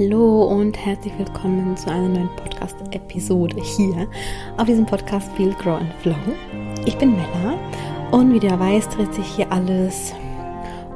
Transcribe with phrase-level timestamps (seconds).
[0.00, 4.08] Hallo und herzlich willkommen zu einer neuen Podcast-Episode hier
[4.56, 6.16] auf diesem Podcast Feel, Grow and Flow.
[6.86, 7.58] Ich bin Mella
[8.10, 10.14] und wie du weißt, dreht sich hier alles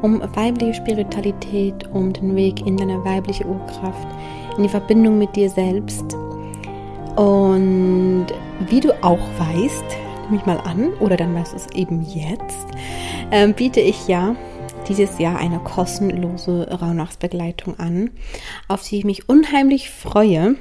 [0.00, 4.08] um weibliche Spiritualität, um den Weg in deine weibliche Urkraft,
[4.56, 6.14] in die Verbindung mit dir selbst.
[7.16, 8.28] Und
[8.70, 9.84] wie du auch weißt,
[10.30, 12.68] nehme ich mal an, oder dann weißt du es eben jetzt,
[13.30, 14.34] äh, biete ich ja
[14.88, 18.10] dieses Jahr eine kostenlose Rauhnachtsbegleitung an,
[18.68, 20.56] auf die ich mich unheimlich freue.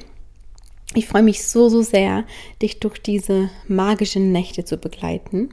[0.95, 2.25] Ich freue mich so, so sehr,
[2.61, 5.49] dich durch diese magischen Nächte zu begleiten.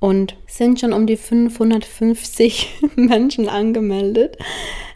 [0.00, 4.36] Und sind schon um die 550 Menschen angemeldet.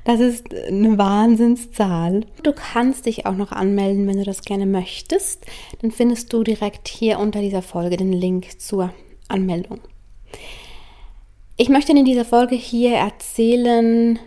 [0.05, 2.27] Das ist eine Wahnsinnszahl.
[2.43, 5.45] Du kannst dich auch noch anmelden, wenn du das gerne möchtest.
[5.81, 8.93] Dann findest du direkt hier unter dieser Folge den Link zur
[9.29, 9.81] Anmeldung.
[11.57, 14.19] Ich möchte in dieser Folge hier erzählen,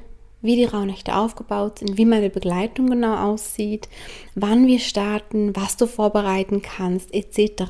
[0.45, 3.89] wie die Rauhnächte aufgebaut sind, wie meine Begleitung genau aussieht,
[4.35, 7.63] wann wir starten, was du vorbereiten kannst, etc.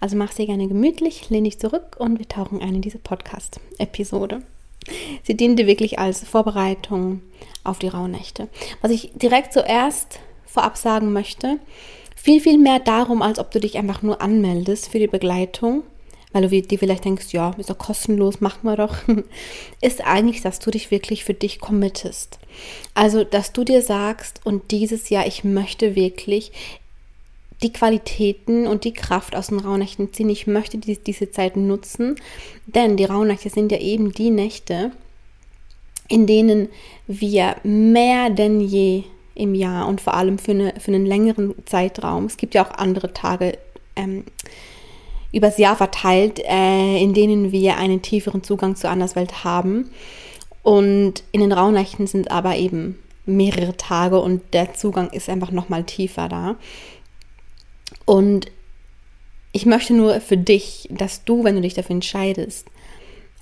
[0.00, 4.42] Also mach sie gerne gemütlich, lehn dich zurück und wir tauchen ein in diese Podcast-Episode.
[5.24, 7.22] Sie diente wirklich als Vorbereitung
[7.64, 8.48] auf die Rauhnächte.
[8.82, 11.58] Was ich direkt zuerst vorab sagen möchte,
[12.14, 15.82] viel, viel mehr darum, als ob du dich einfach nur anmeldest für die Begleitung,
[16.32, 18.96] weil du dir vielleicht denkst, ja, ist doch kostenlos, machen wir doch,
[19.80, 22.38] ist eigentlich, dass du dich wirklich für dich committest.
[22.94, 26.52] Also, dass du dir sagst, und dieses Jahr, ich möchte wirklich
[27.62, 30.28] die Qualitäten und die Kraft aus den Rauhnächten ziehen.
[30.28, 32.16] Ich möchte die, diese Zeit nutzen,
[32.66, 34.92] denn die Rauhnächte sind ja eben die Nächte,
[36.08, 36.68] in denen
[37.06, 39.04] wir mehr denn je
[39.34, 42.70] im Jahr und vor allem für, eine, für einen längeren Zeitraum, es gibt ja auch
[42.72, 43.58] andere Tage,
[43.96, 44.24] ähm,
[45.32, 49.90] übers Jahr verteilt, äh, in denen wir einen tieferen Zugang zur Anderswelt haben.
[50.62, 55.84] Und in den Rauhnächten sind aber eben mehrere Tage und der Zugang ist einfach nochmal
[55.84, 56.56] tiefer da.
[58.04, 58.46] Und
[59.52, 62.68] ich möchte nur für dich, dass du, wenn du dich dafür entscheidest,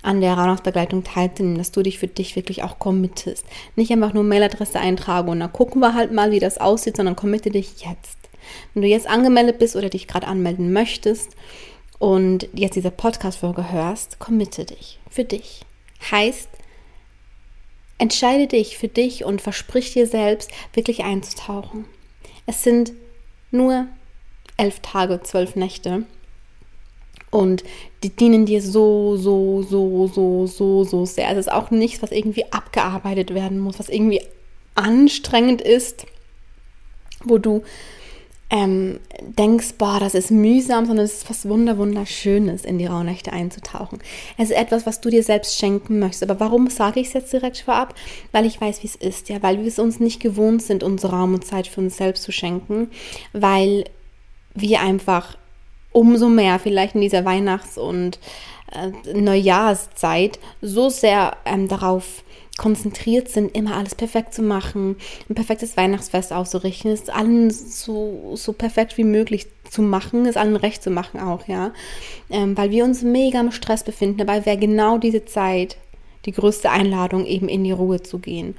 [0.02, 3.44] an der Rauhnachtsbegleitung teilzunehmen, dass du dich für dich wirklich auch committest.
[3.74, 7.16] Nicht einfach nur Mailadresse eintragen und dann gucken wir halt mal, wie das aussieht, sondern
[7.16, 8.18] committe dich jetzt.
[8.74, 11.30] Wenn du jetzt angemeldet bist oder dich gerade anmelden möchtest,
[12.04, 15.62] und jetzt diese Podcast-Folge hörst, committe dich für dich.
[16.10, 16.50] Heißt,
[17.96, 21.86] entscheide dich für dich und versprich dir selbst, wirklich einzutauchen.
[22.44, 22.92] Es sind
[23.50, 23.86] nur
[24.58, 26.04] elf Tage, zwölf Nächte.
[27.30, 27.64] Und
[28.02, 31.30] die dienen dir so, so, so, so, so, so sehr.
[31.30, 34.20] Es ist auch nichts, was irgendwie abgearbeitet werden muss, was irgendwie
[34.74, 36.04] anstrengend ist,
[37.24, 37.62] wo du
[38.50, 43.32] ähm, denkst, boah, das ist mühsam, sondern es ist was Wunder, Wunderschönes, in die Rauhnächte
[43.32, 43.98] einzutauchen.
[44.36, 46.24] Es ist etwas, was du dir selbst schenken möchtest.
[46.24, 47.94] Aber warum sage ich es jetzt direkt vorab?
[48.32, 51.16] Weil ich weiß, wie es ist, ja, weil wir es uns nicht gewohnt sind, unsere
[51.16, 52.90] Raum und Zeit für uns selbst zu schenken,
[53.32, 53.84] weil
[54.54, 55.36] wir einfach
[55.92, 58.18] umso mehr vielleicht in dieser Weihnachts- und
[58.72, 62.24] äh, Neujahrszeit so sehr ähm, darauf
[62.56, 64.96] konzentriert sind, immer alles perfekt zu machen,
[65.28, 70.56] ein perfektes Weihnachtsfest auszurichten, es allen so, so perfekt wie möglich zu machen, es allen
[70.56, 71.72] recht zu machen auch, ja.
[72.30, 75.76] Ähm, weil wir uns mega im Stress befinden, dabei wäre genau diese Zeit
[76.26, 78.54] die größte Einladung, eben in die Ruhe zu gehen.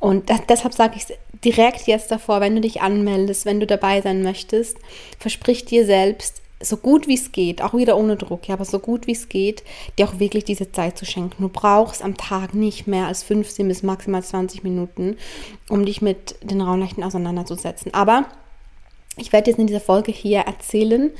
[0.00, 1.06] Und das, deshalb sage ich
[1.44, 4.78] direkt jetzt davor, wenn du dich anmeldest, wenn du dabei sein möchtest,
[5.18, 8.78] versprich dir selbst, so gut wie es geht, auch wieder ohne Druck, ja, aber so
[8.78, 9.62] gut wie es geht,
[9.96, 11.42] dir auch wirklich diese Zeit zu schenken.
[11.42, 15.16] Du brauchst am Tag nicht mehr als 15 bis maximal 20 Minuten,
[15.68, 17.94] um dich mit den Raumnächten auseinanderzusetzen.
[17.94, 18.26] Aber
[19.16, 21.10] ich werde jetzt in dieser Folge hier erzählen,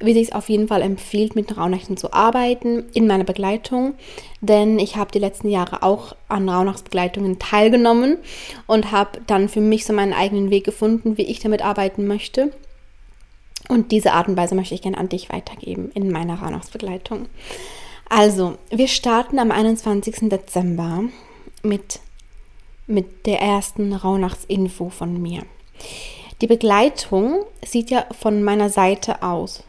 [0.00, 3.94] wie sich es auf jeden Fall empfiehlt, mit Rauhnächten zu arbeiten in meiner Begleitung,
[4.40, 8.18] denn ich habe die letzten Jahre auch an Rauhnachtsbegleitungen teilgenommen
[8.66, 12.52] und habe dann für mich so meinen eigenen Weg gefunden, wie ich damit arbeiten möchte.
[13.68, 17.26] Und diese Art und Weise möchte ich gerne an dich weitergeben in meiner Rauhnachtsbegleitung.
[18.08, 20.28] Also, wir starten am 21.
[20.28, 21.04] Dezember
[21.62, 22.00] mit,
[22.86, 25.42] mit der ersten Rauhnachtsinfo von mir.
[26.40, 29.62] Die Begleitung sieht ja von meiner Seite aus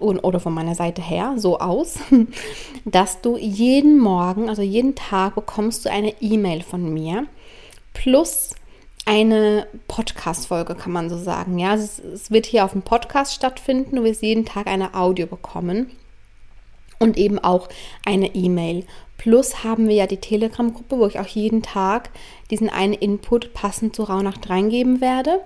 [0.00, 1.98] oder von meiner Seite her so aus,
[2.84, 7.26] dass du jeden Morgen, also jeden Tag bekommst du eine E-Mail von mir
[7.94, 8.54] plus
[9.08, 11.58] eine Podcast-Folge, kann man so sagen.
[11.58, 13.96] Ja, es, es, wird hier auf dem Podcast stattfinden.
[13.96, 15.90] Du wirst jeden Tag eine Audio bekommen
[16.98, 17.70] und eben auch
[18.04, 18.84] eine E-Mail.
[19.16, 22.10] Plus haben wir ja die Telegram-Gruppe, wo ich auch jeden Tag
[22.50, 25.40] diesen einen Input passend zu Rauhnacht reingeben werde.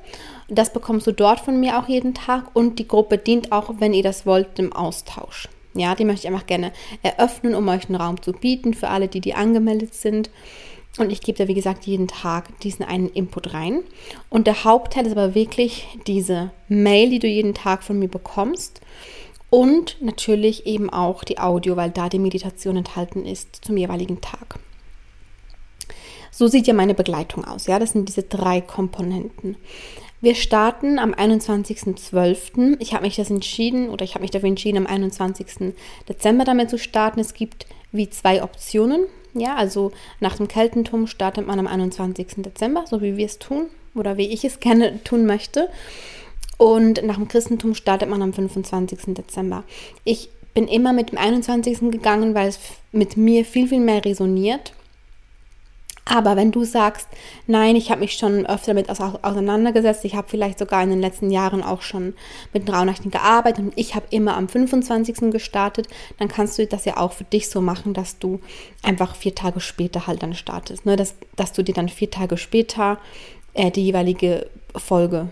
[0.48, 3.94] Das bekommst du dort von mir auch jeden Tag und die Gruppe dient auch, wenn
[3.94, 5.48] ihr das wollt, dem Austausch.
[5.74, 6.72] Ja, die möchte ich einfach gerne
[7.02, 10.30] eröffnen, um euch einen Raum zu bieten für alle, die die angemeldet sind.
[10.98, 13.82] Und ich gebe da, wie gesagt, jeden Tag diesen einen Input rein.
[14.28, 18.80] Und der Hauptteil ist aber wirklich diese Mail, die du jeden Tag von mir bekommst.
[19.48, 24.58] Und natürlich eben auch die Audio, weil da die Meditation enthalten ist zum jeweiligen Tag.
[26.30, 27.66] So sieht ja meine Begleitung aus.
[27.66, 29.56] Ja, das sind diese drei Komponenten.
[30.22, 32.76] Wir starten am 21.12.
[32.78, 35.74] Ich habe mich das entschieden oder ich habe mich dafür entschieden, am 21.
[36.08, 37.20] Dezember damit zu starten.
[37.20, 39.06] Es gibt wie zwei Optionen.
[39.34, 42.28] Ja, also nach dem Keltentum startet man am 21.
[42.38, 45.68] Dezember, so wie wir es tun oder wie ich es gerne tun möchte.
[46.58, 49.14] Und nach dem Christentum startet man am 25.
[49.14, 49.64] Dezember.
[50.04, 51.90] Ich bin immer mit dem 21.
[51.90, 52.58] gegangen, weil es
[52.92, 54.72] mit mir viel, viel mehr resoniert.
[56.04, 57.06] Aber wenn du sagst,
[57.46, 61.30] nein, ich habe mich schon öfter damit auseinandergesetzt, ich habe vielleicht sogar in den letzten
[61.30, 62.14] Jahren auch schon
[62.52, 65.30] mit Rauhnächten gearbeitet und ich habe immer am 25.
[65.30, 65.86] gestartet,
[66.18, 68.40] dann kannst du das ja auch für dich so machen, dass du
[68.82, 70.84] einfach vier Tage später halt dann startest.
[70.86, 70.96] Ne?
[70.96, 72.98] Dass, dass du dir dann vier Tage später
[73.54, 75.28] äh, die jeweilige Folge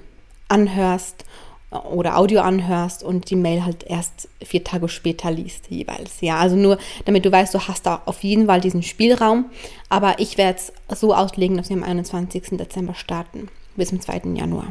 [0.49, 1.25] anhörst
[1.71, 6.21] oder Audio anhörst und die Mail halt erst vier Tage später liest jeweils.
[6.21, 9.47] Ja, also nur damit du weißt, du hast da auf jeden Fall diesen Spielraum.
[9.89, 12.59] Aber ich werde es so auslegen, dass wir am 21.
[12.59, 14.23] Dezember starten bis zum 2.
[14.35, 14.69] Januar.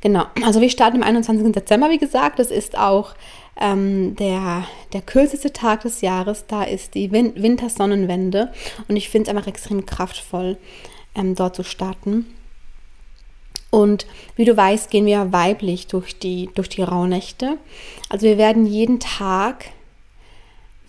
[0.00, 1.52] Genau, also wir starten am 21.
[1.52, 2.38] Dezember, wie gesagt.
[2.38, 3.14] Das ist auch
[3.60, 6.46] ähm, der, der kürzeste Tag des Jahres.
[6.46, 8.52] Da ist die Win Wintersonnenwende
[8.86, 10.58] und ich finde es einfach extrem kraftvoll,
[11.16, 12.26] ähm, dort zu starten.
[13.70, 14.06] Und
[14.36, 17.58] wie du weißt, gehen wir weiblich durch die, durch die Rauhnächte.
[18.08, 19.66] Also wir werden jeden Tag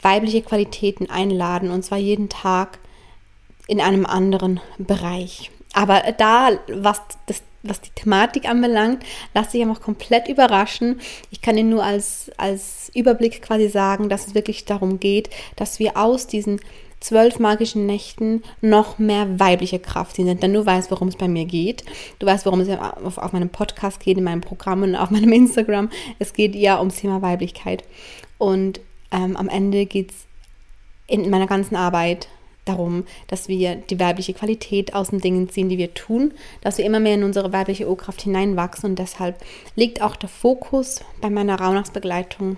[0.02, 2.80] weibliche Qualitäten einladen und zwar jeden Tag
[3.68, 5.52] in einem anderen Bereich.
[5.74, 9.04] Aber da, was, das, was die Thematik anbelangt,
[9.34, 11.02] lass dich einfach komplett überraschen.
[11.32, 15.80] Ich kann dir nur als, als Überblick quasi sagen, dass es wirklich darum geht, dass
[15.80, 16.62] wir aus diesen
[17.00, 20.42] zwölf magischen Nächten noch mehr weibliche Kraft sind.
[20.42, 21.84] Denn du weißt, worum es bei mir geht.
[22.20, 25.32] Du weißt, worum es auf, auf meinem Podcast geht, in meinem Programm und auf meinem
[25.32, 25.90] Instagram.
[26.20, 27.84] Es geht ja ums Thema Weiblichkeit.
[28.38, 28.80] Und
[29.12, 30.18] ähm, am Ende geht es
[31.08, 32.28] in meiner ganzen Arbeit
[32.66, 36.86] darum, dass wir die weibliche Qualität aus den Dingen ziehen, die wir tun, dass wir
[36.86, 39.44] immer mehr in unsere weibliche Urkraft hineinwachsen und deshalb
[39.76, 42.58] liegt auch der Fokus bei meiner Rauhnachtsbegleitung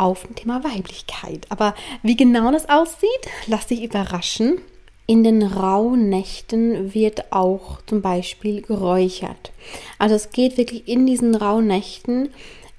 [0.00, 1.46] auf dem Thema Weiblichkeit.
[1.48, 3.08] Aber wie genau das aussieht,
[3.46, 4.60] lass dich überraschen.
[5.06, 9.52] In den Rauhnächten wird auch zum Beispiel geräuchert.
[9.98, 12.28] Also es geht wirklich in diesen Rauhnächten.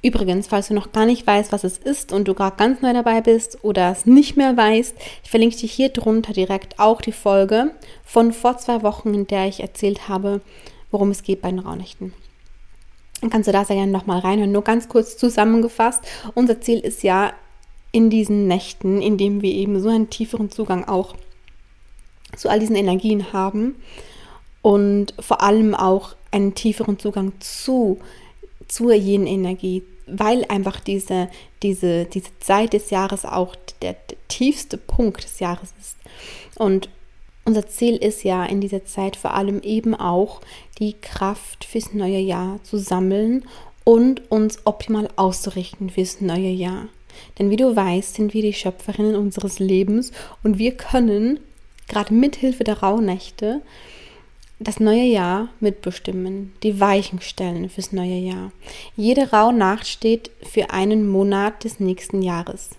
[0.01, 2.94] Übrigens, falls du noch gar nicht weißt, was es ist und du gerade ganz neu
[2.94, 7.12] dabei bist oder es nicht mehr weißt, ich verlinke dir hier drunter direkt auch die
[7.12, 7.72] Folge
[8.06, 10.42] von vor zwei Wochen, in der ich erzählt habe,
[10.92, 12.13] worum es geht bei den Rauhnächten.
[13.30, 14.51] Kannst du da sehr gerne nochmal reinhören.
[14.51, 16.01] Nur ganz kurz zusammengefasst.
[16.36, 17.33] Unser Ziel ist ja
[17.92, 21.16] in diesen Nächten, in denen wir eben so einen tieferen Zugang auch
[22.36, 23.75] zu all diesen Energien haben
[24.62, 28.00] und vor allem auch einen tieferen Zugang zu,
[28.68, 31.30] zur jenen Energie, weil einfach diese,
[31.63, 35.98] diese, diese Zeit des Jahres auch der, der tiefste Punkt des Jahres ist.
[36.56, 36.89] Und
[37.50, 40.40] unser Ziel ist ja in dieser Zeit vor allem eben auch
[40.78, 43.44] die Kraft fürs neue Jahr zu sammeln
[43.84, 46.89] und uns optimal auszurichten fürs neue Jahr.
[47.39, 50.12] Denn wie du weißt, sind wir die Schöpferinnen unseres Lebens
[50.44, 51.39] und wir können
[51.88, 53.62] gerade mithilfe der Rauhnächte
[54.60, 58.51] das neue Jahr mitbestimmen, die Weichen stellen fürs neue Jahr.
[58.96, 62.70] Jede Rauhnacht steht für einen Monat des nächsten Jahres.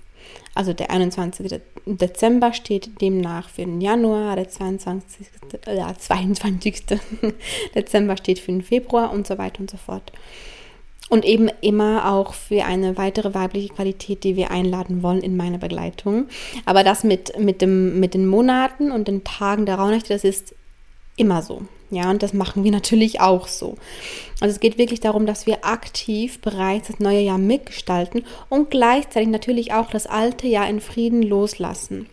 [0.54, 1.60] Also der 21.
[1.86, 5.26] Dezember steht demnach für den Januar, der 22.
[5.66, 6.84] Äh, 22.
[7.74, 10.12] Dezember steht für den Februar und so weiter und so fort.
[11.08, 15.58] Und eben immer auch für eine weitere weibliche Qualität, die wir einladen wollen in meine
[15.58, 16.28] Begleitung.
[16.66, 20.54] Aber das mit, mit, dem, mit den Monaten und den Tagen der Rauhnächte, das ist
[21.16, 21.62] immer so.
[21.90, 23.76] Ja, und das machen wir natürlich auch so.
[24.40, 29.28] Also es geht wirklich darum, dass wir aktiv bereits das neue Jahr mitgestalten und gleichzeitig
[29.28, 32.06] natürlich auch das alte Jahr in Frieden loslassen.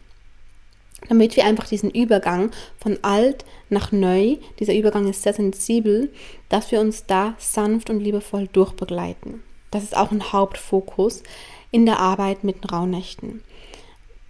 [1.09, 6.11] Damit wir einfach diesen Übergang von alt nach neu, dieser Übergang ist sehr sensibel,
[6.49, 9.43] dass wir uns da sanft und liebevoll durchbegleiten.
[9.69, 11.21] Das ist auch ein Hauptfokus
[11.69, 13.43] in der Arbeit mit den Rauhnächten.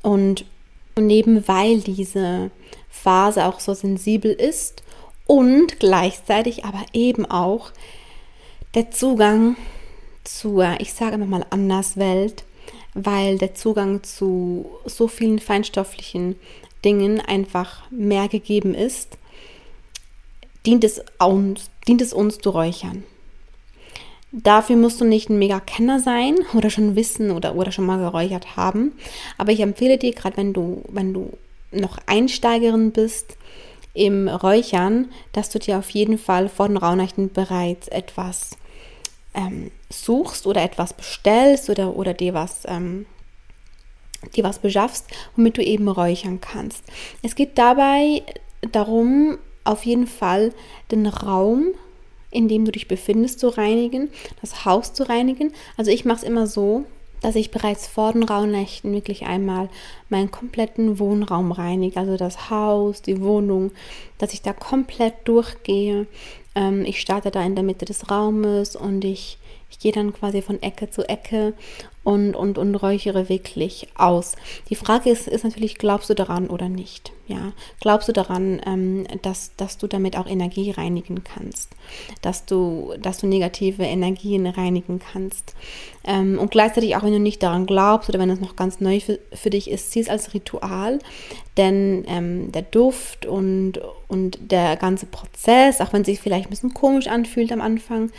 [0.02, 0.46] Und,
[0.96, 2.52] und neben weil diese
[2.90, 4.84] Phase auch so sensibel ist
[5.28, 7.72] und gleichzeitig aber eben auch
[8.74, 9.56] der Zugang
[10.24, 12.44] zur, ich sage immer mal Anderswelt,
[12.94, 16.36] weil der Zugang zu so vielen feinstofflichen
[16.84, 19.18] Dingen einfach mehr gegeben ist,
[20.66, 23.04] dient es uns, dient es uns zu räuchern.
[24.32, 28.58] Dafür musst du nicht ein Mega-Kenner sein oder schon wissen oder, oder schon mal geräuchert
[28.58, 28.94] haben.
[29.38, 31.34] Aber ich empfehle dir, gerade wenn du, wenn du
[31.72, 33.38] noch Einsteigerin bist
[33.98, 38.52] im Räuchern, dass du dir auf jeden Fall vor den Rauhnächten bereits etwas
[39.34, 43.06] ähm, suchst oder etwas bestellst oder, oder dir was ähm,
[44.36, 46.84] dir was beschaffst, womit du eben räuchern kannst.
[47.22, 48.24] Es geht dabei
[48.72, 50.54] darum, auf jeden Fall
[50.92, 51.68] den Raum,
[52.32, 54.10] in dem du dich befindest, zu reinigen,
[54.42, 55.54] das Haus zu reinigen.
[55.78, 56.86] Also ich mache es immer so,
[57.22, 59.70] dass ich bereits vor den Rauhnächten wirklich einmal
[60.10, 63.72] meinen kompletten Wohnraum reinige, also das Haus, die Wohnung,
[64.18, 66.08] dass ich da komplett durchgehe.
[66.56, 69.38] Ähm, ich starte da in der Mitte des Raumes und ich
[69.70, 71.54] ich gehe dann quasi von Ecke zu Ecke
[72.08, 74.38] und, und, und räuchere wirklich aus.
[74.70, 77.12] Die Frage ist, ist natürlich, glaubst du daran oder nicht?
[77.28, 81.76] Ja, glaubst du daran, ähm, dass, dass du damit auch Energie reinigen kannst,
[82.22, 85.54] dass du, dass du negative Energien reinigen kannst?
[86.06, 89.02] Ähm, und gleichzeitig auch, wenn du nicht daran glaubst oder wenn es noch ganz neu
[89.02, 91.00] für, für dich ist, sieh es als Ritual,
[91.58, 96.52] denn ähm, der Duft und, und der ganze Prozess, auch wenn es sich vielleicht ein
[96.52, 98.12] bisschen komisch anfühlt am Anfang,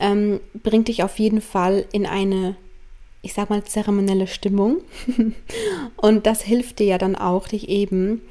[0.00, 2.56] ähm, bringt dich auf jeden Fall in eine,
[3.22, 4.78] ich sag mal, zeremonielle Stimmung.
[5.96, 8.22] und das hilft dir ja dann auch, dich eben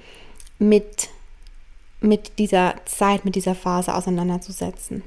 [0.59, 1.09] mit,
[1.99, 5.03] mit dieser Zeit, mit dieser Phase auseinanderzusetzen.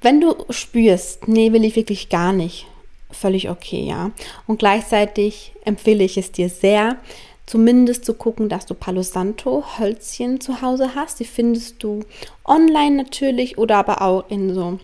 [0.00, 2.66] Wenn du spürst, nee, will ich wirklich gar nicht,
[3.10, 4.10] völlig okay, ja.
[4.46, 6.98] Und gleichzeitig empfehle ich es dir sehr,
[7.46, 11.20] zumindest zu gucken, dass du Palo Santo Hölzchen zu Hause hast.
[11.20, 12.04] Die findest du
[12.44, 14.78] online natürlich oder aber auch in so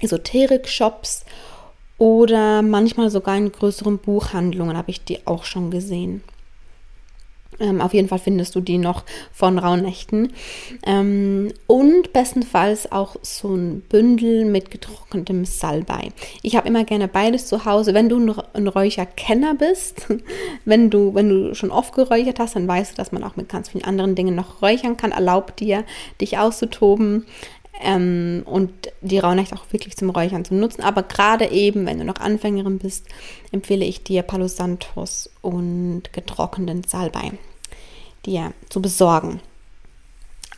[0.00, 1.24] Esoterik-Shops
[1.98, 6.22] oder manchmal sogar in größeren Buchhandlungen habe ich die auch schon gesehen.
[7.60, 10.32] Ähm, auf jeden Fall findest du die noch von Rauhnächten.
[10.84, 16.10] Ähm, und bestenfalls auch so ein Bündel mit getrocknetem Salbei.
[16.42, 17.94] Ich habe immer gerne beides zu Hause.
[17.94, 20.06] Wenn du ein Räucherkenner bist,
[20.64, 23.48] wenn du, wenn du schon oft geräuchert hast, dann weißt du, dass man auch mit
[23.48, 25.12] ganz vielen anderen Dingen noch räuchern kann.
[25.12, 25.84] Erlaubt dir,
[26.20, 27.26] dich auszutoben.
[27.80, 30.82] Ähm, und die Rauhnächte auch wirklich zum Räuchern zu nutzen.
[30.82, 33.06] Aber gerade eben, wenn du noch Anfängerin bist,
[33.52, 37.32] empfehle ich dir Palo Santos und getrockneten Salbei
[38.26, 39.40] dir zu besorgen.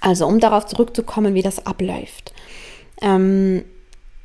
[0.00, 2.32] Also, um darauf zurückzukommen, wie das abläuft.
[3.00, 3.64] Ähm,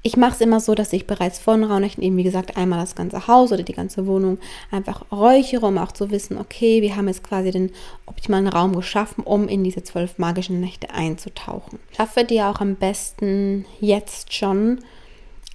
[0.04, 2.80] ich mache es immer so, dass ich bereits vor den Rauhnächten eben, wie gesagt, einmal
[2.80, 4.40] das ganze Haus oder die ganze Wohnung
[4.72, 7.72] einfach räuchere, um auch zu wissen, okay, wir haben jetzt quasi den
[8.08, 11.80] optimalen Raum geschaffen, um in diese zwölf magischen Nächte einzutauchen.
[11.96, 14.80] Schaffe dir auch am besten jetzt schon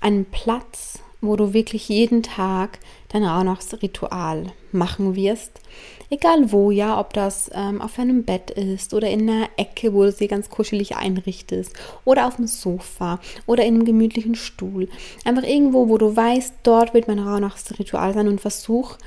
[0.01, 2.79] einen Platz, wo du wirklich jeden Tag
[3.21, 5.61] dein Rauhnachtsritual machen wirst
[6.09, 10.05] Egal wo, ja, ob das ähm, auf einem Bett ist oder in einer Ecke, wo
[10.05, 14.89] du sie ganz kuschelig einrichtest oder auf dem Sofa oder in einem gemütlichen Stuhl.
[15.25, 18.99] Einfach irgendwo, wo du weißt, dort wird mein Rauhnachtsritual sein und versuch,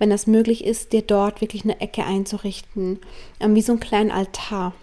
[0.00, 2.98] wenn das möglich ist, dir dort wirklich eine Ecke einzurichten,
[3.38, 4.74] ähm, wie so einen kleinen Altar.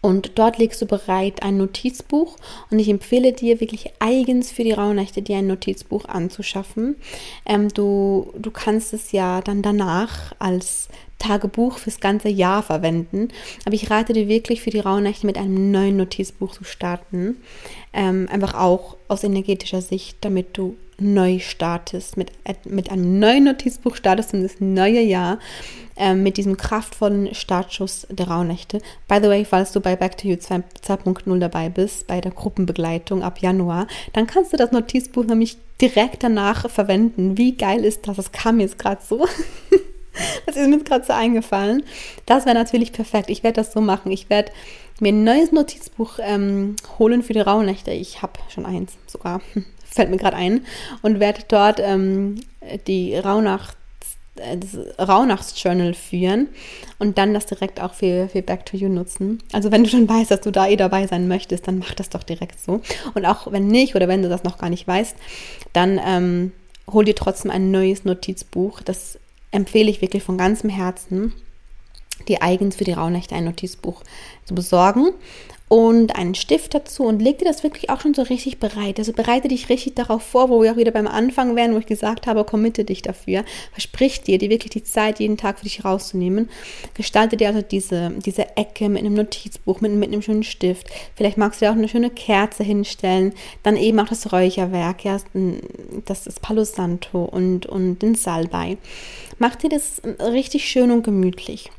[0.00, 2.36] Und dort legst du bereit ein Notizbuch
[2.70, 6.96] und ich empfehle dir wirklich eigens für die Rauhnächte dir ein Notizbuch anzuschaffen.
[7.44, 10.88] Ähm, du, du kannst es ja dann danach als
[11.18, 13.28] Tagebuch fürs ganze Jahr verwenden.
[13.64, 17.38] Aber ich rate dir wirklich für die Rauhnächte mit einem neuen Notizbuch zu starten.
[17.92, 22.32] Ähm, einfach auch aus energetischer Sicht, damit du neu startest, mit,
[22.64, 25.38] mit einem neuen Notizbuch startest in das neue Jahr,
[25.96, 28.80] ähm, mit diesem kraftvollen Startschuss der Rauhnächte.
[29.08, 33.22] By the way, falls du bei Back to You 2.0 dabei bist, bei der Gruppenbegleitung
[33.22, 37.36] ab Januar, dann kannst du das Notizbuch nämlich direkt danach verwenden.
[37.38, 38.16] Wie geil ist das?
[38.16, 39.26] Das kam jetzt gerade so.
[40.46, 41.82] das ist mir gerade so eingefallen.
[42.24, 43.30] Das wäre natürlich perfekt.
[43.30, 44.12] Ich werde das so machen.
[44.12, 44.52] Ich werde
[45.00, 47.90] mir ein neues Notizbuch ähm, holen für die Rauhnächte.
[47.90, 49.40] Ich habe schon eins sogar
[49.96, 50.64] fällt mir gerade ein,
[51.02, 52.40] und werde dort ähm,
[52.86, 53.76] die Rauhnacht
[54.36, 56.48] äh, das Rauhnachtsjournal führen
[56.98, 59.42] und dann das direkt auch für, für Back to You nutzen.
[59.52, 62.10] Also wenn du schon weißt, dass du da eh dabei sein möchtest, dann mach das
[62.10, 62.80] doch direkt so.
[63.14, 65.16] Und auch wenn nicht oder wenn du das noch gar nicht weißt,
[65.72, 66.52] dann ähm,
[66.90, 68.80] hol dir trotzdem ein neues Notizbuch.
[68.82, 69.18] Das
[69.50, 71.32] empfehle ich wirklich von ganzem Herzen,
[72.28, 74.02] dir eigens für die Rauhnächte ein Notizbuch
[74.44, 75.10] zu besorgen
[75.68, 79.00] und einen Stift dazu und leg dir das wirklich auch schon so richtig bereit.
[79.00, 81.86] Also bereite dich richtig darauf vor, wo wir auch wieder beim Anfang wären, wo ich
[81.86, 83.44] gesagt habe, committe dich dafür.
[83.72, 86.50] Versprich dir, dir wirklich die Zeit jeden Tag für dich rauszunehmen.
[86.94, 90.88] Gestalte dir also diese, diese Ecke mit einem Notizbuch, mit, mit einem schönen Stift.
[91.16, 93.32] Vielleicht magst du dir auch eine schöne Kerze hinstellen.
[93.64, 95.18] Dann eben auch das Räucherwerk, ja,
[96.04, 98.78] das ist Palo Santo und, und den Salbei.
[99.38, 101.70] Mach dir das richtig schön und gemütlich.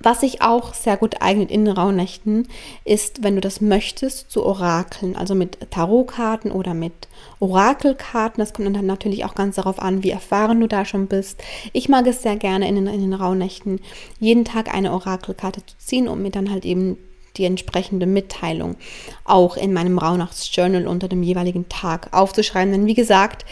[0.00, 2.46] Was sich auch sehr gut eignet in Rauhnächten,
[2.84, 7.08] ist, wenn du das möchtest, zu orakeln, also mit Tarotkarten oder mit
[7.40, 8.40] Orakelkarten.
[8.40, 11.42] Das kommt dann natürlich auch ganz darauf an, wie erfahren du da schon bist.
[11.72, 13.80] Ich mag es sehr gerne in den, in den Rauhnächten,
[14.20, 16.96] jeden Tag eine Orakelkarte zu ziehen, um mir dann halt eben
[17.36, 18.76] die entsprechende Mitteilung
[19.24, 22.72] auch in meinem Rauhnachtsjournal unter dem jeweiligen Tag aufzuschreiben.
[22.72, 23.44] Denn wie gesagt,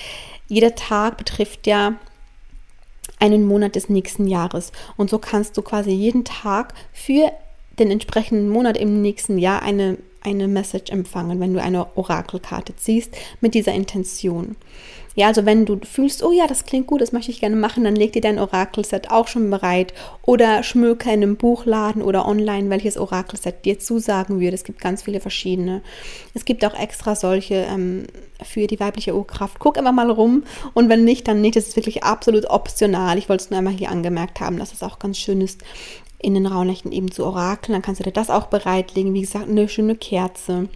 [0.49, 1.95] jeder Tag betrifft ja
[3.19, 4.73] einen Monat des nächsten Jahres.
[4.97, 7.33] Und so kannst du quasi jeden Tag für
[7.79, 13.15] den entsprechenden Monat im nächsten Jahr eine, eine Message empfangen, wenn du eine Orakelkarte ziehst
[13.41, 14.57] mit dieser Intention.
[15.17, 17.85] Ja, also wenn du fühlst, oh ja, das klingt gut, das möchte ich gerne machen,
[17.85, 22.69] dann leg dir dein Orakelset auch schon bereit oder schmöke in einem Buchladen oder online,
[22.69, 24.55] welches Orakelset dir zusagen würde.
[24.55, 25.81] Es gibt ganz viele verschiedene.
[26.35, 28.05] Es gibt auch extra solche ähm,
[28.43, 29.59] für die weibliche Urkraft.
[29.59, 30.45] Guck einfach mal rum
[30.75, 31.57] und wenn nicht, dann nicht.
[31.57, 33.17] Das ist wirklich absolut optional.
[33.17, 35.63] Ich wollte es nur einmal hier angemerkt haben, dass es auch ganz schön ist,
[36.19, 37.73] in den Rauhnächten eben zu orakeln.
[37.73, 39.15] Dann kannst du dir das auch bereitlegen.
[39.15, 40.69] Wie gesagt, eine schöne Kerze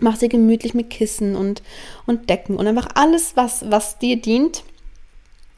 [0.00, 1.62] Mach sie gemütlich mit Kissen und,
[2.06, 4.62] und Decken und einfach alles, was, was dir dient,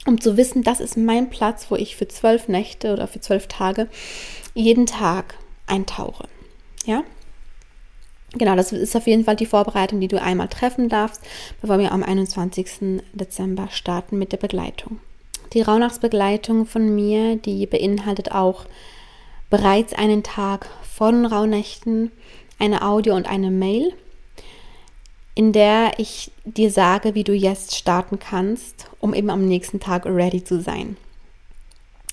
[0.07, 3.49] um zu wissen, das ist mein Platz, wo ich für zwölf Nächte oder für zwölf
[3.49, 3.89] Tage
[4.55, 5.35] jeden Tag
[5.67, 6.27] eintauche.
[6.85, 7.05] Ja?
[8.33, 11.21] Genau, das ist auf jeden Fall die Vorbereitung, die du einmal treffen darfst,
[11.61, 13.03] bevor wir am 21.
[13.13, 15.01] Dezember starten mit der Begleitung.
[15.53, 18.67] Die Rauhnachtsbegleitung von mir, die beinhaltet auch
[19.51, 22.13] bereits einen Tag vor den Rauhnächten,
[22.61, 23.93] eine Audio und eine Mail
[25.41, 30.05] in der ich dir sage, wie du jetzt starten kannst, um eben am nächsten Tag
[30.05, 30.99] ready zu sein.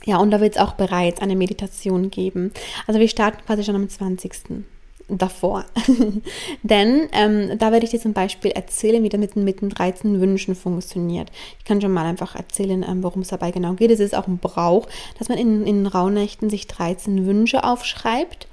[0.06, 2.54] Ja, und da wird es auch bereits eine Meditation geben.
[2.88, 4.64] Also wir starten quasi schon am 20.
[5.10, 5.66] davor.
[6.64, 10.22] Denn ähm, da werde ich dir zum Beispiel erzählen, wie das mit, mit den 13
[10.22, 11.30] Wünschen funktioniert.
[11.60, 13.92] Ich kann schon mal einfach erzählen, ähm, worum es dabei genau geht.
[13.92, 14.88] Es ist auch ein Brauch,
[15.20, 18.48] dass man in, in Rauhnächten sich 13 Wünsche aufschreibt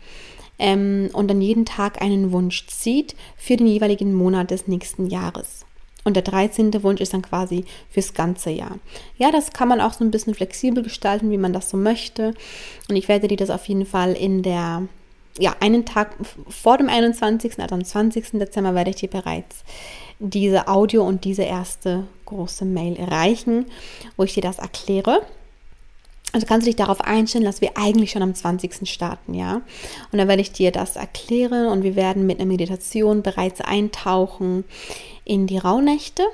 [0.59, 5.65] ähm, und dann jeden Tag einen Wunsch zieht für den jeweiligen Monat des nächsten Jahres.
[6.05, 6.83] Und der 13.
[6.83, 8.79] Wunsch ist dann quasi fürs ganze Jahr.
[9.17, 12.35] Ja, das kann man auch so ein bisschen flexibel gestalten, wie man das so möchte.
[12.89, 14.87] Und ich werde dir das auf jeden Fall in der,
[15.39, 16.15] ja, einen Tag
[16.49, 18.33] vor dem 21., also am 20.
[18.33, 19.65] Dezember, werde ich dir bereits
[20.19, 23.67] diese Audio und diese erste große Mail erreichen,
[24.17, 25.23] wo ich dir das erkläre.
[26.35, 28.89] Also kannst du dich darauf einstellen, dass wir eigentlich schon am 20.
[28.91, 29.63] starten, ja.
[30.11, 34.65] Und dann werde ich dir das erklären und wir werden mit einer Meditation bereits eintauchen
[35.25, 36.25] in die Rauhnächte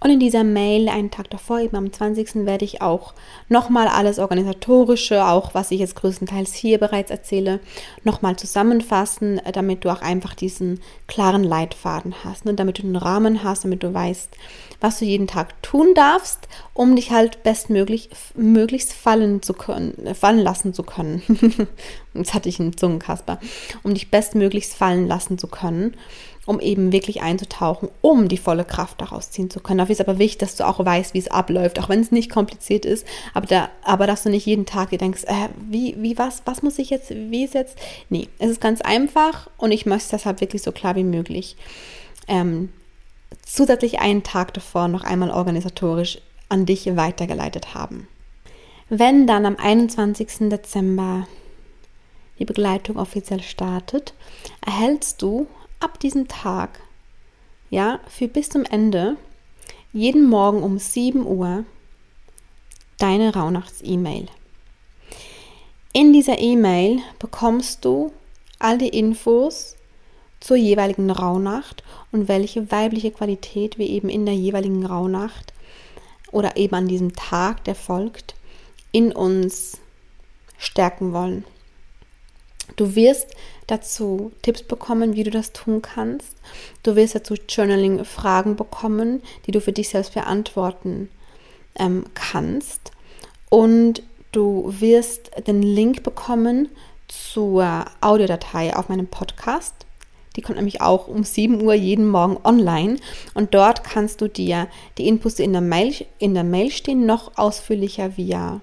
[0.00, 2.44] und in dieser Mail, einen Tag davor, eben am 20.
[2.46, 3.14] werde ich auch
[3.48, 7.60] nochmal alles Organisatorische, auch was ich jetzt größtenteils hier bereits erzähle,
[8.02, 12.52] nochmal zusammenfassen, damit du auch einfach diesen klaren Leitfaden hast, ne?
[12.52, 14.36] damit du einen Rahmen hast, damit du weißt,
[14.80, 20.40] was du jeden Tag tun darfst, um dich halt bestmöglich möglichst fallen zu können, fallen
[20.40, 21.22] lassen zu können.
[22.14, 23.40] Jetzt hatte ich einen Zungenkasper,
[23.82, 25.96] um dich bestmöglichst fallen lassen zu können
[26.46, 29.78] um eben wirklich einzutauchen, um die volle Kraft daraus ziehen zu können.
[29.78, 32.30] Dafür ist aber wichtig, dass du auch weißt, wie es abläuft, auch wenn es nicht
[32.30, 36.18] kompliziert ist, aber, da, aber dass du nicht jeden Tag dir denkst, äh, wie, wie,
[36.18, 37.78] was, was muss ich jetzt, wie ist jetzt?
[38.10, 41.56] Nee, es ist ganz einfach und ich möchte es deshalb wirklich so klar wie möglich
[42.28, 42.70] ähm,
[43.44, 48.08] zusätzlich einen Tag davor noch einmal organisatorisch an dich weitergeleitet haben.
[48.88, 50.50] Wenn dann am 21.
[50.50, 51.26] Dezember
[52.38, 54.14] die Begleitung offiziell startet,
[54.64, 55.46] erhältst du
[55.84, 56.80] ab diesem Tag,
[57.68, 59.18] ja, für bis zum Ende,
[59.92, 61.64] jeden Morgen um 7 Uhr
[62.98, 64.28] deine Rauhnachts-E-Mail.
[65.92, 68.12] In dieser E-Mail bekommst du
[68.58, 69.76] all die Infos
[70.40, 75.52] zur jeweiligen Rauhnacht und welche weibliche Qualität wir eben in der jeweiligen Rauhnacht
[76.32, 78.34] oder eben an diesem Tag, der folgt,
[78.90, 79.78] in uns
[80.56, 81.44] stärken wollen.
[82.76, 83.28] Du wirst
[83.66, 86.36] dazu Tipps bekommen, wie du das tun kannst.
[86.82, 91.08] Du wirst dazu Journaling-Fragen bekommen, die du für dich selbst beantworten
[91.76, 92.92] ähm, kannst.
[93.48, 96.68] Und du wirst den Link bekommen
[97.08, 99.74] zur Audiodatei auf meinem Podcast.
[100.36, 102.96] Die kommt nämlich auch um 7 Uhr jeden Morgen online.
[103.34, 104.66] Und dort kannst du dir
[104.98, 108.60] die Inputs in der Mail, in der Mail stehen, noch ausführlicher via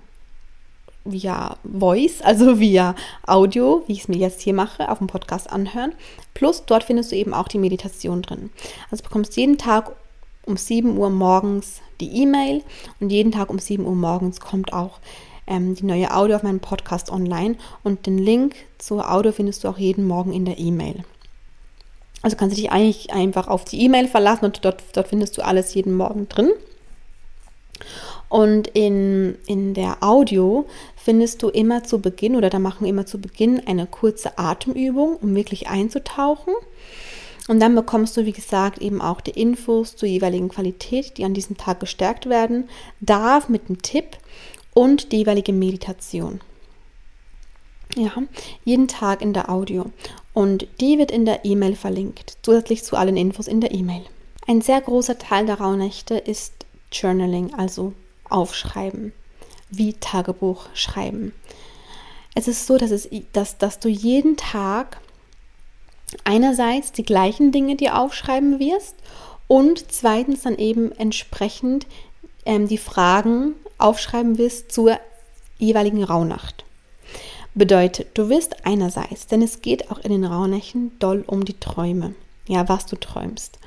[1.05, 5.51] via Voice, also via Audio, wie ich es mir jetzt hier mache, auf dem Podcast
[5.51, 5.93] anhören.
[6.33, 8.49] Plus dort findest du eben auch die Meditation drin.
[8.89, 9.91] Also bekommst jeden Tag
[10.45, 12.63] um 7 Uhr morgens die E-Mail
[12.99, 14.99] und jeden Tag um 7 Uhr morgens kommt auch
[15.47, 19.67] ähm, die neue Audio auf meinem Podcast online und den Link zur Audio findest du
[19.67, 21.03] auch jeden Morgen in der E-Mail.
[22.21, 25.41] Also kannst du dich eigentlich einfach auf die E-Mail verlassen und dort, dort findest du
[25.41, 26.51] alles jeden Morgen drin.
[28.29, 30.65] Und in, in der Audio
[31.03, 35.17] findest du immer zu Beginn oder da machen wir immer zu Beginn eine kurze Atemübung,
[35.17, 36.53] um wirklich einzutauchen.
[37.47, 41.33] Und dann bekommst du, wie gesagt, eben auch die Infos zur jeweiligen Qualität, die an
[41.33, 44.17] diesem Tag gestärkt werden darf mit dem Tipp
[44.73, 46.39] und die jeweilige Meditation.
[47.95, 48.13] Ja,
[48.63, 49.85] jeden Tag in der Audio.
[50.33, 54.03] Und die wird in der E-Mail verlinkt, zusätzlich zu allen Infos in der E-Mail.
[54.47, 57.93] Ein sehr großer Teil der Rauhnächte ist Journaling, also
[58.29, 59.13] Aufschreiben,
[59.71, 61.33] wie Tagebuch schreiben.
[62.35, 65.01] Es ist so, dass, es, dass, dass du jeden Tag
[66.23, 68.95] einerseits die gleichen Dinge dir aufschreiben wirst
[69.47, 71.87] und zweitens dann eben entsprechend
[72.45, 74.99] ähm, die Fragen aufschreiben wirst zur
[75.57, 76.63] jeweiligen Rauhnacht.
[77.53, 82.15] Bedeutet, du wirst einerseits, denn es geht auch in den Rauhnächten doll um die Träume,
[82.47, 83.59] ja, was du träumst.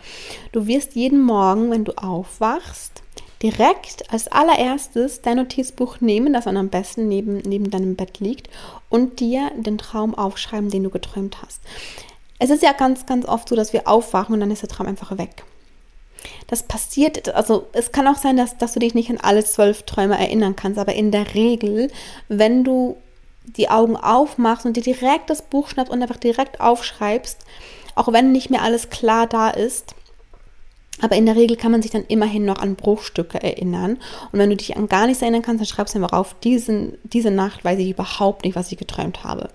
[0.52, 3.03] Du wirst jeden Morgen, wenn du aufwachst,
[3.44, 8.48] direkt als allererstes dein Notizbuch nehmen, das dann am besten neben, neben deinem Bett liegt,
[8.88, 11.60] und dir den Traum aufschreiben, den du geträumt hast.
[12.38, 14.86] Es ist ja ganz, ganz oft so, dass wir aufwachen und dann ist der Traum
[14.86, 15.44] einfach weg.
[16.46, 19.82] Das passiert, also es kann auch sein, dass, dass du dich nicht an alle zwölf
[19.82, 21.90] Träume erinnern kannst, aber in der Regel,
[22.28, 22.96] wenn du
[23.44, 27.40] die Augen aufmachst und dir direkt das Buch schnappst und einfach direkt aufschreibst,
[27.94, 29.94] auch wenn nicht mehr alles klar da ist,
[31.00, 33.98] aber in der Regel kann man sich dann immerhin noch an Bruchstücke erinnern.
[34.32, 36.96] Und wenn du dich an gar nichts erinnern kannst, dann schreibst du einfach auf, diesen,
[37.02, 39.50] diese Nacht weiß ich überhaupt nicht, was ich geträumt habe.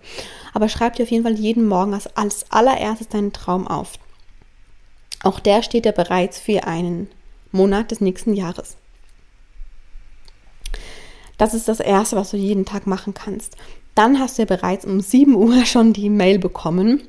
[0.54, 3.94] Aber schreib dir auf jeden Fall jeden Morgen als, als allererstes deinen Traum auf.
[5.24, 7.08] Auch der steht ja bereits für einen
[7.52, 8.76] Monat des nächsten Jahres.
[11.38, 13.56] Das ist das Erste, was du jeden Tag machen kannst.
[13.96, 17.04] Dann hast du ja bereits um 7 Uhr schon die Mail bekommen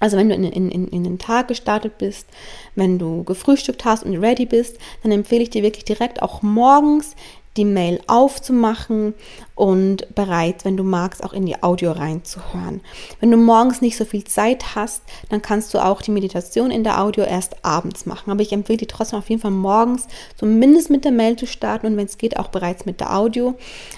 [0.00, 2.26] also wenn du in, in, in, in, den Tag gestartet bist,
[2.74, 7.14] wenn du gefrühstückt hast und ready bist, dann empfehle ich dir wirklich direkt auch morgens
[7.56, 9.12] die Mail aufzumachen
[9.54, 12.80] und bereit, wenn du magst, auch in die Audio reinzuhören.
[13.18, 16.84] Wenn du morgens nicht so viel Zeit hast, dann kannst du auch die Meditation in
[16.84, 18.30] der Audio erst abends machen.
[18.30, 21.86] Aber ich empfehle dir trotzdem auf jeden Fall morgens zumindest mit der Mail zu starten
[21.86, 23.56] und wenn es geht, auch bereits mit der Audio.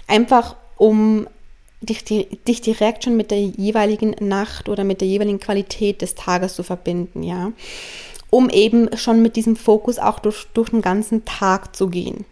[0.09, 1.27] Einfach um
[1.83, 6.55] dich, dich direkt schon mit der jeweiligen Nacht oder mit der jeweiligen Qualität des Tages
[6.55, 7.53] zu verbinden, ja.
[8.31, 12.25] Um eben schon mit diesem Fokus auch durch, durch den ganzen Tag zu gehen.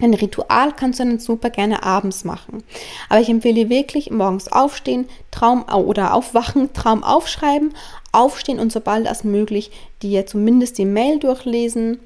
[0.00, 2.62] Ein Ritual kannst du dann super gerne abends machen.
[3.08, 7.74] Aber ich empfehle wirklich morgens aufstehen, Traum oder aufwachen, Traum aufschreiben,
[8.12, 9.70] aufstehen und sobald als möglich
[10.02, 12.00] dir zumindest die Mail durchlesen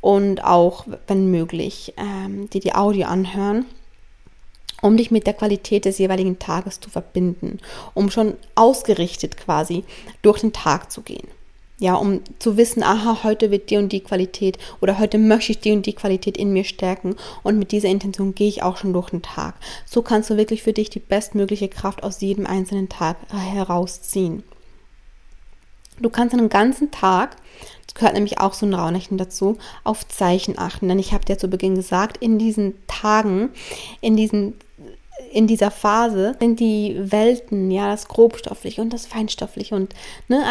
[0.00, 3.66] und auch, wenn möglich, ähm, dir die Audio anhören
[4.82, 7.58] um dich mit der Qualität des jeweiligen Tages zu verbinden,
[7.94, 9.84] um schon ausgerichtet quasi
[10.22, 11.28] durch den Tag zu gehen.
[11.78, 15.60] Ja, um zu wissen, aha, heute wird die und die Qualität oder heute möchte ich
[15.60, 18.94] die und die Qualität in mir stärken und mit dieser Intention gehe ich auch schon
[18.94, 19.56] durch den Tag.
[19.84, 24.42] So kannst du wirklich für dich die bestmögliche Kraft aus jedem einzelnen Tag herausziehen.
[26.00, 27.36] Du kannst einen ganzen Tag,
[27.86, 30.88] das gehört nämlich auch so ein Raunächten dazu, auf Zeichen achten.
[30.88, 33.50] Denn ich habe dir zu Beginn gesagt, in diesen Tagen,
[34.00, 34.54] in diesen
[35.32, 39.94] in dieser Phase sind die Welten, ja, das Grobstoffliche und das Feinstoffliche und
[40.28, 40.44] ne,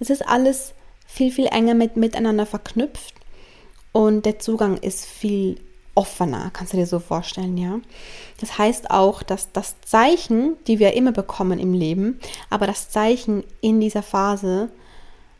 [0.00, 0.74] es ist alles
[1.06, 3.14] viel, viel enger mit, miteinander verknüpft
[3.92, 5.60] und der Zugang ist viel
[5.94, 7.80] offener, kannst du dir so vorstellen, ja.
[8.40, 13.44] Das heißt auch, dass das Zeichen, die wir immer bekommen im Leben, aber das Zeichen
[13.60, 14.70] in dieser Phase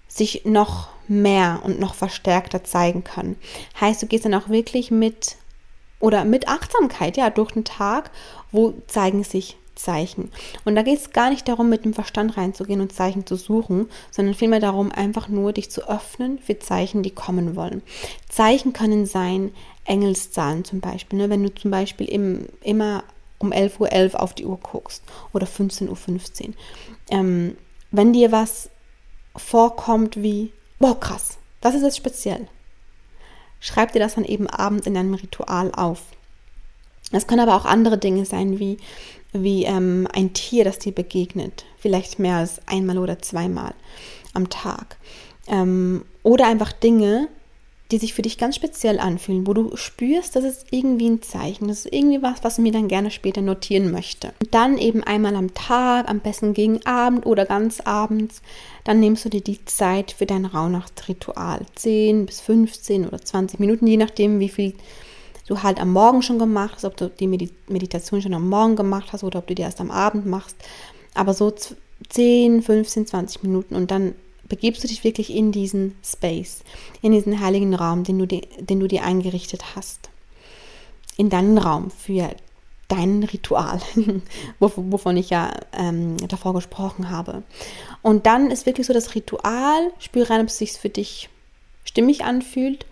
[0.09, 3.37] sich noch mehr und noch verstärkter zeigen können.
[3.81, 5.37] Heißt, du gehst dann auch wirklich mit
[6.03, 8.11] oder mit Achtsamkeit, ja, durch den Tag,
[8.51, 10.31] wo zeigen sich Zeichen.
[10.65, 13.89] Und da geht es gar nicht darum, mit dem Verstand reinzugehen und Zeichen zu suchen,
[14.11, 17.83] sondern vielmehr darum, einfach nur dich zu öffnen für Zeichen, die kommen wollen.
[18.29, 19.53] Zeichen können sein
[19.85, 21.21] Engelszahlen zum Beispiel.
[21.21, 21.31] Ne?
[21.31, 23.05] Wenn du zum Beispiel im, immer
[23.39, 26.55] um 11.11 Uhr auf die Uhr guckst oder 15.15 Uhr.
[27.11, 27.57] Ähm,
[27.93, 28.71] wenn dir was
[29.37, 32.49] vorkommt wie, boah, krass, das ist jetzt speziell
[33.63, 36.03] schreib dir das dann eben abends in deinem Ritual auf.
[37.13, 38.77] Es können aber auch andere Dinge sein, wie,
[39.33, 41.65] wie ähm, ein Tier, das dir begegnet.
[41.79, 43.73] Vielleicht mehr als einmal oder zweimal
[44.35, 44.97] am Tag.
[45.47, 47.29] Ähm, oder einfach Dinge,
[47.93, 51.69] die sich für dich ganz speziell anfühlen, wo du spürst, das ist irgendwie ein Zeichen,
[51.69, 54.33] das ist irgendwie was, was mir dann gerne später notieren möchte.
[54.41, 58.41] Und dann eben einmal am Tag, am besten gegen Abend oder ganz abends,
[58.85, 61.67] dann nimmst du dir die Zeit für dein Rauhnachtsritual.
[61.75, 64.75] 10 bis 15 oder 20 Minuten, je nachdem, wie viel
[65.47, 69.13] du halt am Morgen schon gemacht hast, ob du die Meditation schon am Morgen gemacht
[69.13, 70.57] hast oder ob du die erst am Abend machst.
[71.15, 71.53] Aber so
[72.09, 74.15] 10, 15, 20 Minuten und dann
[74.53, 76.63] begibst du dich wirklich in diesen Space,
[77.01, 80.11] in diesen heiligen Raum, den du, dir, den du dir eingerichtet hast.
[81.17, 82.29] In deinen Raum für
[82.87, 83.81] dein Ritual,
[84.59, 87.45] wovon ich ja ähm, davor gesprochen habe.
[88.03, 91.31] Und dann ist wirklich so das Ritual, spüre rein, ob es sich für dich
[91.85, 92.85] stimmig anfühlt,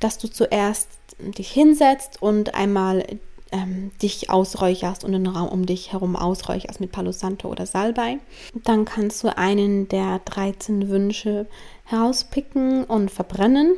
[0.00, 3.06] dass du zuerst dich hinsetzt und einmal
[3.52, 8.18] ähm, dich ausräucherst und den Raum um dich herum ausräucherst mit Palo Santo oder Salbei.
[8.64, 11.46] Dann kannst du einen der 13 Wünsche
[11.84, 13.74] herauspicken und verbrennen.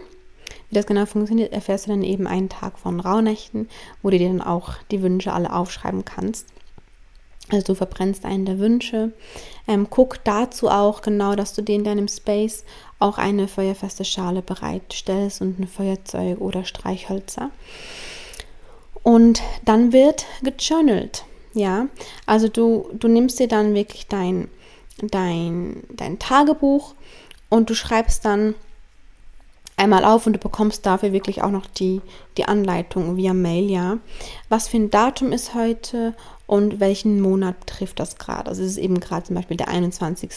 [0.68, 3.68] Wie das genau funktioniert, erfährst du dann eben einen Tag von Rauhnächten,
[4.02, 6.46] wo du dir dann auch die Wünsche alle aufschreiben kannst.
[7.50, 9.12] Also du verbrennst einen der Wünsche.
[9.68, 12.64] Ähm, guck dazu auch genau, dass du dir in deinem Space
[12.98, 17.50] auch eine feuerfeste Schale bereitstellst und ein Feuerzeug oder Streichhölzer.
[19.02, 21.24] Und dann wird gejournalt.
[21.54, 21.86] Ja,
[22.24, 24.48] also du, du nimmst dir dann wirklich dein,
[25.02, 26.94] dein, dein Tagebuch
[27.50, 28.54] und du schreibst dann
[29.76, 32.00] einmal auf und du bekommst dafür wirklich auch noch die,
[32.36, 33.98] die Anleitung via Mail, ja.
[34.48, 36.14] Was für ein Datum ist heute
[36.46, 38.48] und welchen Monat betrifft das gerade?
[38.48, 40.30] Also es ist eben gerade zum Beispiel der 21.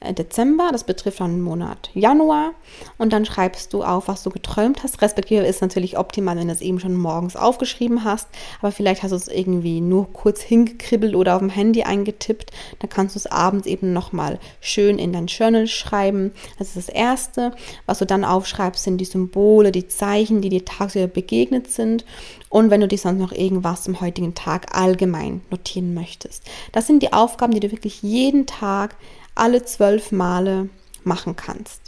[0.00, 2.52] Äh, Dezember, das betrifft dann den Monat Januar
[2.98, 5.02] und dann schreibst du auf, was du geträumt hast.
[5.02, 8.28] Respektive ist natürlich optimal, wenn du es eben schon morgens aufgeschrieben hast,
[8.60, 12.52] aber vielleicht hast du es irgendwie nur kurz hingekribbelt oder auf dem Handy eingetippt.
[12.78, 16.32] Dann kannst du es abends eben nochmal schön in dein Journal schreiben.
[16.58, 17.52] Das ist das Erste.
[17.86, 22.04] Was du dann aufschreibst, sind die Symbole, die Zeichen, die dir tagsüber begegnet sind
[22.50, 26.44] und wenn du dir sonst noch irgendwas zum heutigen Tag allgemein notieren möchtest.
[26.72, 28.96] Das sind die Aufgaben, die du wirklich jeden Tag
[29.38, 30.68] alle zwölf Male
[31.04, 31.80] machen kannst.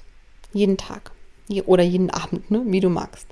[0.52, 1.12] Jeden Tag
[1.66, 2.62] oder jeden Abend, ne?
[2.66, 3.26] wie du magst.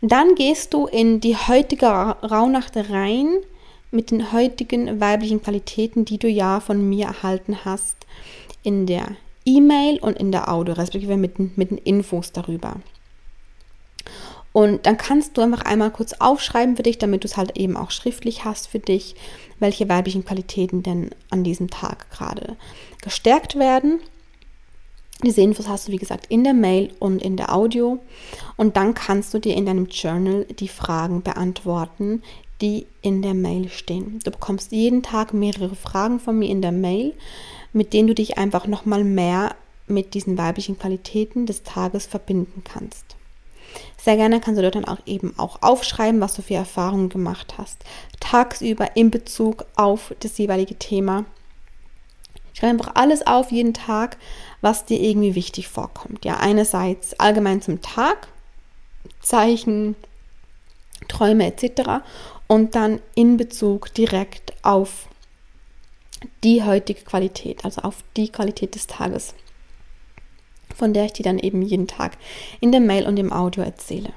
[0.00, 3.28] Dann gehst du in die heutige Rauhnacht rein
[3.90, 7.96] mit den heutigen weiblichen Qualitäten, die du ja von mir erhalten hast,
[8.62, 12.76] in der E-Mail und in der Audio, respektive mit, mit den Infos darüber.
[14.52, 17.76] Und dann kannst du einfach einmal kurz aufschreiben für dich, damit du es halt eben
[17.76, 19.14] auch schriftlich hast für dich,
[19.58, 22.56] welche weiblichen Qualitäten denn an diesem Tag gerade
[23.00, 24.00] gestärkt werden.
[25.24, 28.00] Diese Infos hast du, wie gesagt, in der Mail und in der Audio.
[28.56, 32.22] Und dann kannst du dir in deinem Journal die Fragen beantworten,
[32.60, 34.18] die in der Mail stehen.
[34.24, 37.14] Du bekommst jeden Tag mehrere Fragen von mir in der Mail,
[37.72, 39.54] mit denen du dich einfach nochmal mehr
[39.86, 43.16] mit diesen weiblichen Qualitäten des Tages verbinden kannst.
[44.02, 47.54] Sehr gerne kannst du dort dann auch eben auch aufschreiben, was du für Erfahrungen gemacht
[47.56, 47.84] hast.
[48.18, 51.24] Tagsüber in Bezug auf das jeweilige Thema.
[52.52, 54.16] Schreib einfach alles auf, jeden Tag,
[54.60, 56.24] was dir irgendwie wichtig vorkommt.
[56.24, 58.26] Ja, einerseits allgemein zum Tag,
[59.20, 59.94] Zeichen,
[61.06, 62.02] Träume etc.
[62.48, 65.06] Und dann in Bezug direkt auf
[66.42, 69.34] die heutige Qualität, also auf die Qualität des Tages
[70.76, 72.18] von der ich dir dann eben jeden Tag
[72.60, 74.12] in der Mail und im Audio erzähle.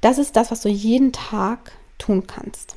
[0.00, 2.76] Das ist das, was du jeden Tag tun kannst.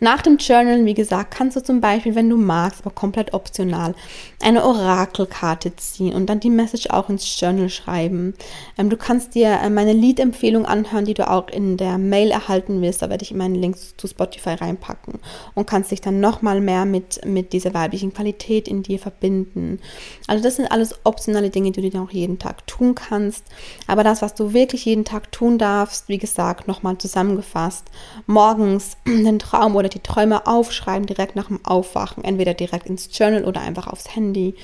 [0.00, 3.94] Nach dem Journal, wie gesagt, kannst du zum Beispiel, wenn du magst, aber komplett optional,
[4.40, 8.34] eine Orakelkarte ziehen und dann die Message auch ins Journal schreiben.
[8.76, 12.80] Ähm, du kannst dir äh, meine Lied-Empfehlung anhören, die du auch in der Mail erhalten
[12.80, 13.02] wirst.
[13.02, 15.14] Da werde ich meinen Links zu Spotify reinpacken
[15.54, 19.80] und kannst dich dann nochmal mehr mit, mit dieser weiblichen Qualität in dir verbinden.
[20.28, 23.44] Also das sind alles optionale Dinge, die du dann auch jeden Tag tun kannst.
[23.88, 27.86] Aber das, was du wirklich jeden Tag tun darfst, wie gesagt, nochmal zusammengefasst,
[28.26, 33.44] morgens den Traum oder die Träume aufschreiben, direkt nach dem Aufwachen, entweder direkt ins Journal
[33.44, 34.54] oder einfach aufs Handy.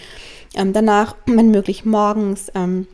[0.55, 2.87] Ähm, danach, wenn möglich, morgens ähm,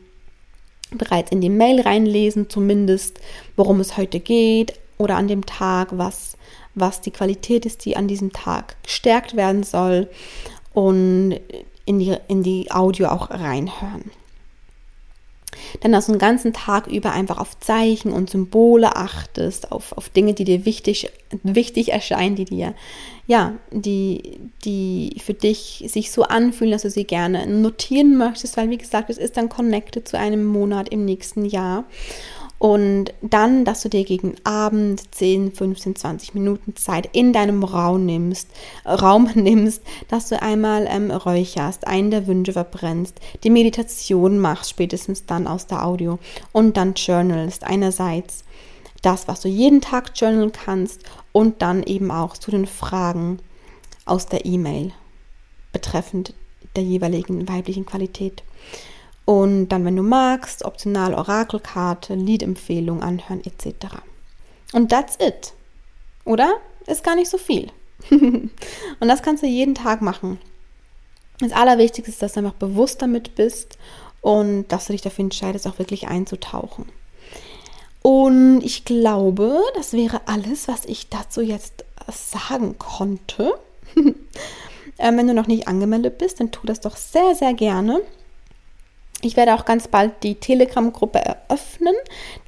[0.91, 3.19] bereits in die Mail reinlesen, zumindest,
[3.55, 6.37] worum es heute geht oder an dem Tag, was,
[6.75, 10.09] was die Qualität ist, die an diesem Tag gestärkt werden soll
[10.73, 11.39] und
[11.85, 14.11] in die, in die Audio auch reinhören
[15.81, 20.09] dann dass du den ganzen Tag über einfach auf Zeichen und Symbole achtest, auf, auf
[20.09, 21.11] Dinge, die dir wichtig,
[21.43, 22.73] wichtig erscheinen, die dir,
[23.27, 28.69] ja, die, die für dich sich so anfühlen, dass du sie gerne notieren möchtest, weil
[28.69, 31.85] wie gesagt, es ist dann connected zu einem Monat im nächsten Jahr.
[32.61, 38.05] Und dann, dass du dir gegen Abend 10, 15, 20 Minuten Zeit in deinem Raum
[38.05, 38.49] nimmst,
[38.85, 45.25] Raum nimmst, dass du einmal ähm, räucherst, einen der Wünsche verbrennst, die Meditation machst, spätestens
[45.25, 46.19] dann aus der Audio
[46.51, 47.63] und dann journalst.
[47.63, 48.43] Einerseits
[49.01, 53.39] das, was du jeden Tag journalen kannst und dann eben auch zu den Fragen
[54.05, 54.91] aus der E-Mail
[55.71, 56.35] betreffend
[56.75, 58.43] der jeweiligen weiblichen Qualität.
[59.25, 63.95] Und dann, wenn du magst, optional Orakelkarte, Liedempfehlung anhören etc.
[64.73, 65.53] Und that's it.
[66.25, 66.53] Oder?
[66.87, 67.71] Ist gar nicht so viel.
[68.09, 68.51] und
[68.99, 70.39] das kannst du jeden Tag machen.
[71.39, 73.77] Das Allerwichtigste ist, dass du einfach bewusst damit bist
[74.21, 76.85] und dass du dich dafür entscheidest, auch wirklich einzutauchen.
[78.03, 83.53] Und ich glaube, das wäre alles, was ich dazu jetzt sagen konnte.
[83.95, 88.01] ähm, wenn du noch nicht angemeldet bist, dann tu das doch sehr, sehr gerne.
[89.23, 91.93] Ich werde auch ganz bald die Telegram-Gruppe eröffnen,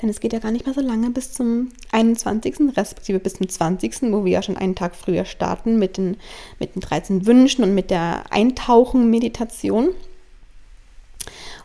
[0.02, 3.48] denn es geht ja gar nicht mehr so lange bis zum 21., respektive bis zum
[3.48, 6.18] 20., wo wir ja schon einen Tag früher starten mit den,
[6.60, 9.90] mit den 13 Wünschen und mit der Eintauchen-Meditation.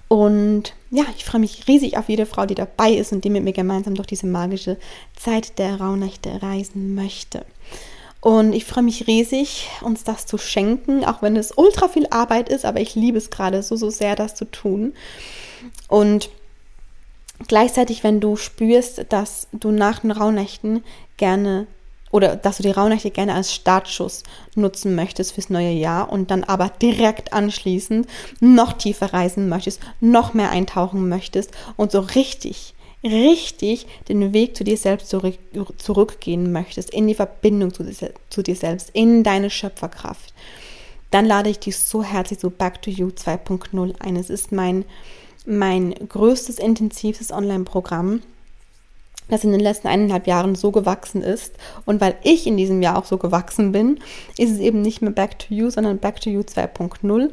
[0.08, 3.44] Und ja, ich freue mich riesig auf jede Frau, die dabei ist und die mit
[3.44, 4.78] mir gemeinsam durch diese magische
[5.16, 7.44] Zeit der Rauhnächte reisen möchte.
[8.20, 12.48] Und ich freue mich riesig, uns das zu schenken, auch wenn es ultra viel Arbeit
[12.48, 14.92] ist, aber ich liebe es gerade so, so sehr, das zu tun.
[15.86, 16.30] Und
[17.46, 20.82] gleichzeitig, wenn du spürst, dass du nach den Rauhnächten
[21.16, 21.68] gerne
[22.10, 26.42] oder dass du die Rauhnächte gerne als Startschuss nutzen möchtest fürs neue Jahr und dann
[26.42, 28.08] aber direkt anschließend
[28.40, 34.64] noch tiefer reisen möchtest, noch mehr eintauchen möchtest und so richtig richtig den Weg zu
[34.64, 35.38] dir selbst zurück,
[35.76, 37.84] zurückgehen möchtest, in die Verbindung zu,
[38.28, 40.34] zu dir selbst, in deine Schöpferkraft,
[41.10, 44.16] dann lade ich dich so herzlich zu Back to You 2.0 ein.
[44.16, 44.84] Es ist mein,
[45.46, 48.22] mein größtes, intensivstes Online-Programm
[49.28, 51.54] das in den letzten eineinhalb Jahren so gewachsen ist.
[51.84, 53.98] Und weil ich in diesem Jahr auch so gewachsen bin,
[54.36, 57.30] ist es eben nicht mehr Back to You, sondern Back to You 2.0.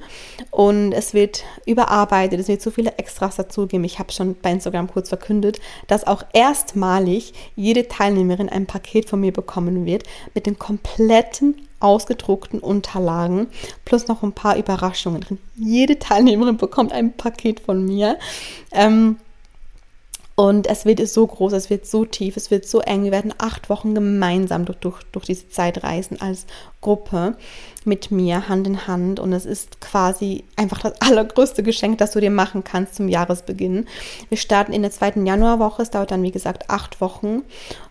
[0.51, 3.83] Und es wird überarbeitet, es wird so viele Extras dazugeben.
[3.83, 9.19] Ich habe schon bei Instagram kurz verkündet, dass auch erstmalig jede Teilnehmerin ein Paket von
[9.19, 10.03] mir bekommen wird
[10.33, 13.47] mit den kompletten ausgedruckten Unterlagen
[13.83, 15.37] plus noch ein paar Überraschungen drin.
[15.55, 18.17] Jede Teilnehmerin bekommt ein Paket von mir.
[18.71, 19.17] Ähm,
[20.35, 23.05] und es wird so groß, es wird so tief, es wird so eng.
[23.05, 26.45] Wir werden acht Wochen gemeinsam durch, durch, durch diese Zeit reisen als
[26.81, 27.37] Gruppe
[27.85, 29.21] mit mir, Hand in Hand.
[29.21, 33.87] Und es ist quasi einfach das allergrößte Geschenk, das du dir machen kannst zum Jahresbeginn.
[34.27, 35.81] Wir starten in der zweiten Januarwoche.
[35.83, 37.43] Es dauert dann, wie gesagt, acht Wochen.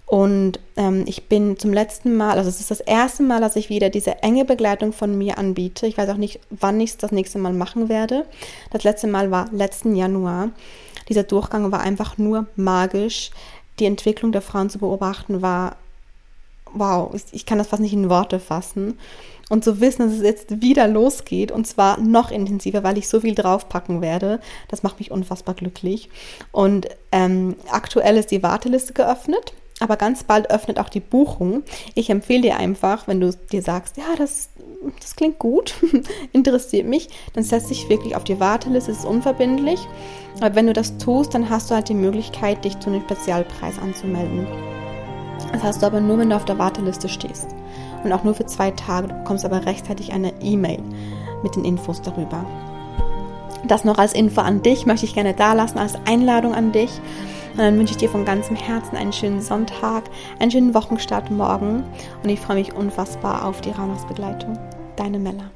[0.07, 3.71] Und ähm, ich bin zum letzten Mal, also es ist das erste Mal, dass ich
[3.71, 5.87] wieder diese enge Begleitung von mir anbiete.
[5.87, 8.27] Ich weiß auch nicht, wann ich es das nächste Mal machen werde.
[8.71, 10.51] Das letzte Mal war letzten Januar.
[11.09, 13.31] Dieser Durchgang war einfach nur magisch.
[13.79, 15.77] Die Entwicklung der Frauen zu beobachten war,
[16.75, 18.99] wow, ich kann das fast nicht in Worte fassen.
[19.49, 23.21] Und zu wissen, dass es jetzt wieder losgeht und zwar noch intensiver, weil ich so
[23.21, 26.09] viel draufpacken werde, das macht mich unfassbar glücklich.
[26.51, 31.63] Und ähm, aktuell ist die Warteliste geöffnet aber ganz bald öffnet auch die Buchung.
[31.95, 34.49] Ich empfehle dir einfach, wenn du dir sagst, ja, das,
[35.01, 35.75] das klingt gut,
[36.33, 39.81] interessiert mich, dann setz dich wirklich auf die Warteliste, es ist unverbindlich.
[40.41, 43.79] Aber wenn du das tust, dann hast du halt die Möglichkeit, dich zu einem Spezialpreis
[43.79, 44.47] anzumelden.
[45.53, 47.49] Das hast du aber nur, wenn du auf der Warteliste stehst.
[48.03, 49.09] Und auch nur für zwei Tage.
[49.09, 50.83] Du bekommst aber rechtzeitig eine E-Mail
[51.43, 52.45] mit den Infos darüber.
[53.67, 56.91] Das noch als Info an dich möchte ich gerne da lassen, als Einladung an dich.
[57.55, 61.85] Und dann wünsche ich dir von ganzem Herzen einen schönen Sonntag, einen schönen Wochenstart morgen
[62.23, 64.59] und ich freue mich unfassbar auf die Rauhnachtsbegleitung.
[64.97, 65.54] Deine Mella.